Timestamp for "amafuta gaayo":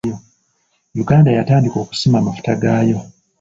2.19-2.99